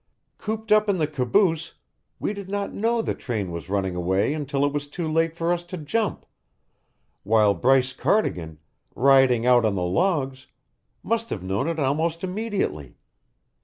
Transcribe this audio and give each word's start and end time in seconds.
"Cooped 0.39 0.71
up 0.71 0.89
in 0.89 0.97
the 0.97 1.05
caboose, 1.05 1.75
we 2.19 2.33
did 2.33 2.49
not 2.49 2.73
know 2.73 3.03
the 3.03 3.13
train 3.13 3.51
was 3.51 3.69
running 3.69 3.95
away 3.95 4.33
until 4.33 4.65
it 4.65 4.73
was 4.73 4.87
too 4.87 5.07
late 5.07 5.35
for 5.35 5.53
us 5.53 5.63
to 5.65 5.77
jump, 5.77 6.25
while 7.21 7.53
Bryce 7.53 7.93
Cardigan, 7.93 8.57
riding 8.95 9.45
out 9.45 9.63
on 9.63 9.75
the 9.75 9.83
logs, 9.83 10.47
must 11.03 11.29
have 11.29 11.43
known 11.43 11.67
it 11.67 11.77
almost 11.77 12.23
immediately. 12.23 12.95